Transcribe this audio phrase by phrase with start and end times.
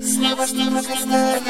[0.00, 1.40] Снова, снова красная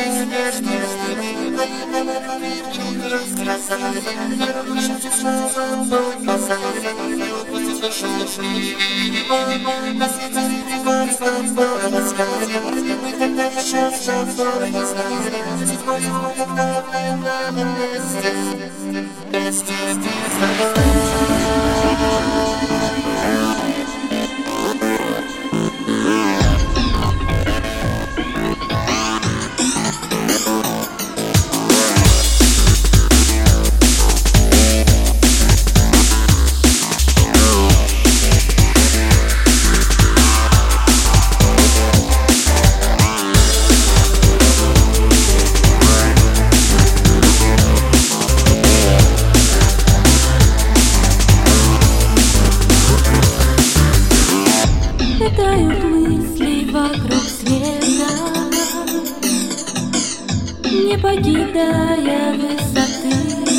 [60.94, 63.53] не покидая высоты.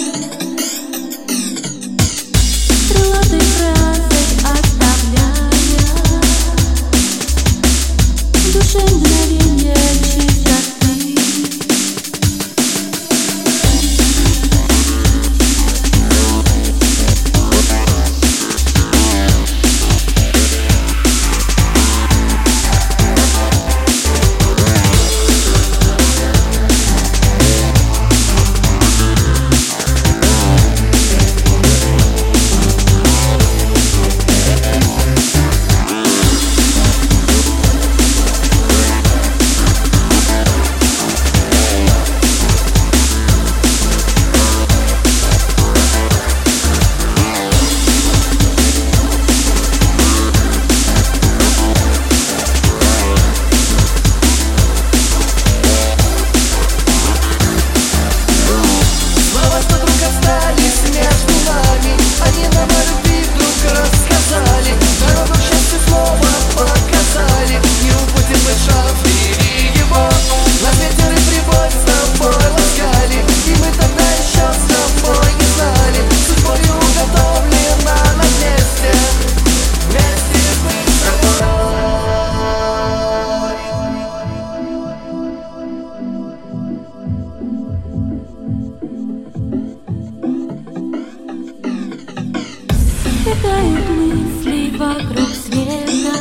[93.36, 96.16] Летают мысли вокруг света,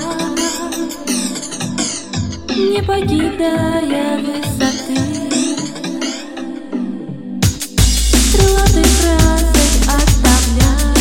[2.56, 4.98] Не покидая высоты.
[8.32, 10.94] Крылатой фразой оставляя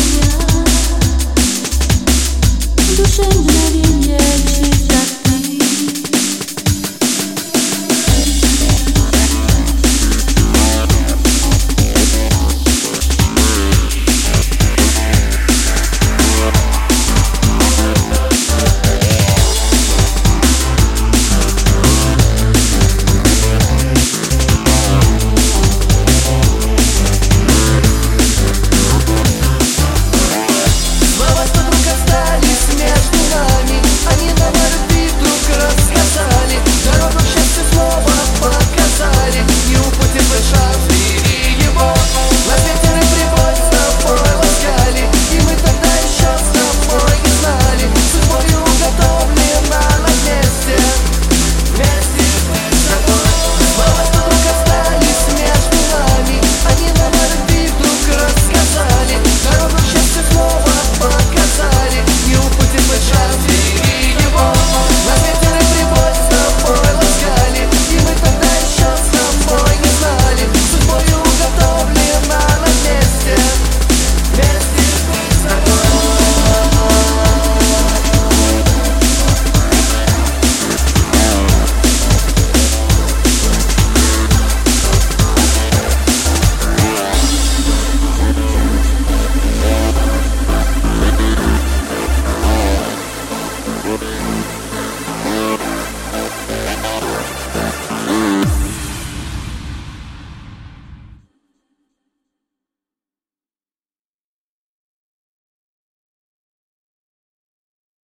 [2.96, 3.53] Душе не